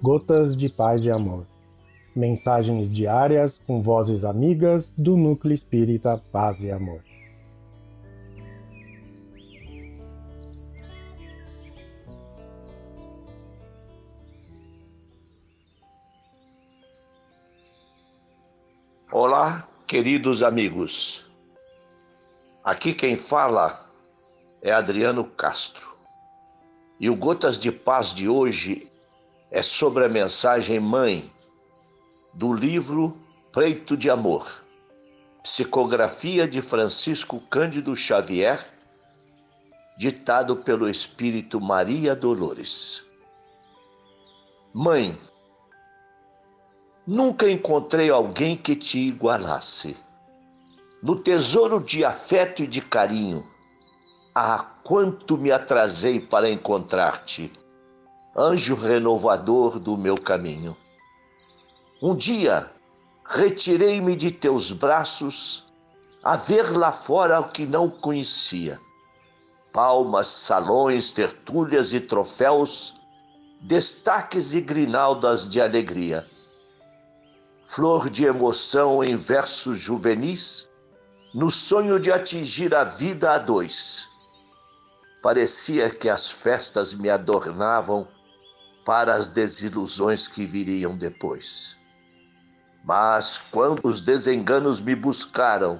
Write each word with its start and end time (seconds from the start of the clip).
Gotas 0.00 0.56
de 0.56 0.68
Paz 0.68 1.04
e 1.04 1.10
Amor. 1.10 1.44
Mensagens 2.14 2.88
diárias 2.88 3.58
com 3.66 3.82
vozes 3.82 4.24
amigas 4.24 4.92
do 4.96 5.16
Núcleo 5.16 5.52
Espírita 5.52 6.22
Paz 6.30 6.62
e 6.62 6.70
Amor. 6.70 7.02
Olá, 19.10 19.66
queridos 19.84 20.44
amigos. 20.44 21.26
Aqui 22.62 22.94
quem 22.94 23.16
fala 23.16 23.84
é 24.62 24.70
Adriano 24.70 25.24
Castro. 25.24 25.88
E 27.00 27.10
o 27.10 27.16
Gotas 27.16 27.58
de 27.58 27.72
Paz 27.72 28.14
de 28.14 28.28
hoje 28.28 28.86
é 29.50 29.62
sobre 29.62 30.04
a 30.04 30.08
mensagem 30.08 30.78
Mãe 30.78 31.30
do 32.34 32.52
livro 32.52 33.18
Preito 33.50 33.96
de 33.96 34.10
Amor, 34.10 34.64
psicografia 35.42 36.46
de 36.46 36.60
Francisco 36.60 37.40
Cândido 37.48 37.96
Xavier, 37.96 38.70
ditado 39.96 40.56
pelo 40.56 40.88
Espírito 40.88 41.60
Maria 41.60 42.14
Dolores. 42.14 43.04
Mãe, 44.74 45.18
nunca 47.06 47.50
encontrei 47.50 48.10
alguém 48.10 48.56
que 48.56 48.76
te 48.76 48.98
igualasse. 48.98 49.96
No 51.02 51.16
tesouro 51.16 51.80
de 51.80 52.04
afeto 52.04 52.62
e 52.62 52.66
de 52.66 52.82
carinho, 52.82 53.44
ah, 54.34 54.58
quanto 54.84 55.38
me 55.38 55.50
atrasei 55.50 56.20
para 56.20 56.50
encontrar-te, 56.50 57.50
anjo 58.38 58.76
renovador 58.76 59.80
do 59.80 59.96
meu 59.96 60.14
caminho. 60.14 60.76
Um 62.00 62.14
dia 62.14 62.70
retirei-me 63.24 64.14
de 64.14 64.30
teus 64.30 64.70
braços 64.70 65.66
a 66.22 66.36
ver 66.36 66.76
lá 66.76 66.92
fora 66.92 67.40
o 67.40 67.48
que 67.48 67.66
não 67.66 67.90
conhecia. 67.90 68.80
Palmas, 69.72 70.28
salões, 70.28 71.10
tertúlias 71.10 71.92
e 71.92 72.00
troféus, 72.00 72.94
destaques 73.62 74.54
e 74.54 74.60
grinaldas 74.60 75.48
de 75.48 75.60
alegria. 75.60 76.24
Flor 77.64 78.08
de 78.08 78.24
emoção 78.24 79.02
em 79.02 79.16
versos 79.16 79.78
juvenis, 79.78 80.70
no 81.34 81.50
sonho 81.50 81.98
de 81.98 82.12
atingir 82.12 82.72
a 82.72 82.84
vida 82.84 83.32
a 83.32 83.38
dois 83.38 84.08
Parecia 85.20 85.90
que 85.90 86.08
as 86.08 86.30
festas 86.30 86.94
me 86.94 87.10
adornavam 87.10 88.06
para 88.88 89.14
as 89.14 89.28
desilusões 89.28 90.26
que 90.26 90.46
viriam 90.46 90.96
depois. 90.96 91.76
Mas 92.82 93.36
quando 93.36 93.86
os 93.86 94.00
desenganos 94.00 94.80
me 94.80 94.94
buscaram, 94.94 95.78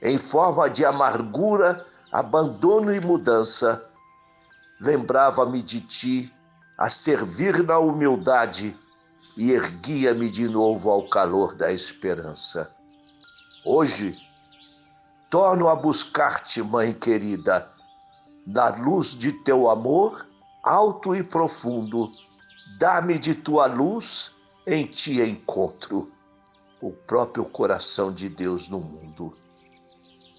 em 0.00 0.16
forma 0.16 0.70
de 0.70 0.84
amargura, 0.84 1.84
abandono 2.12 2.94
e 2.94 3.00
mudança, 3.00 3.84
lembrava-me 4.80 5.60
de 5.60 5.80
ti 5.80 6.32
a 6.78 6.88
servir 6.88 7.64
na 7.64 7.80
humildade 7.80 8.78
e 9.36 9.50
erguia-me 9.50 10.30
de 10.30 10.46
novo 10.46 10.88
ao 10.88 11.08
calor 11.08 11.56
da 11.56 11.72
esperança. 11.72 12.70
Hoje, 13.64 14.16
torno 15.28 15.68
a 15.68 15.74
buscar-te, 15.74 16.62
mãe 16.62 16.92
querida, 16.92 17.68
da 18.46 18.68
luz 18.68 19.18
de 19.18 19.32
teu 19.32 19.68
amor, 19.68 20.30
alto 20.62 21.14
e 21.14 21.22
profundo, 21.22 22.10
dá-me 22.78 23.18
de 23.18 23.34
tua 23.34 23.66
luz, 23.66 24.36
em 24.66 24.86
ti 24.86 25.20
encontro 25.20 26.10
o 26.80 26.92
próprio 26.92 27.44
coração 27.44 28.12
de 28.12 28.28
Deus 28.28 28.68
no 28.68 28.80
mundo. 28.80 29.36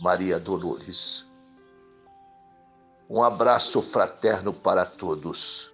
Maria 0.00 0.40
Dolores. 0.40 1.26
Um 3.08 3.22
abraço 3.22 3.82
fraterno 3.82 4.52
para 4.52 4.86
todos. 4.86 5.70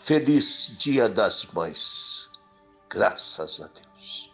Feliz 0.00 0.76
Dia 0.76 1.08
das 1.08 1.46
Mães. 1.46 2.28
Graças 2.90 3.62
a 3.62 3.68
Deus. 3.68 4.33